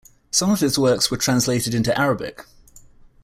Some 0.31 0.49
of 0.49 0.61
his 0.61 0.79
works 0.79 1.11
were 1.11 1.17
translated 1.17 1.75
into 1.75 1.95
Arabic. 1.95 2.47